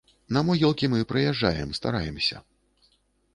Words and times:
На 0.35 0.41
могілкі 0.47 0.89
мы 0.93 1.01
прыязджаем, 1.11 1.75
стараемся. 1.81 2.43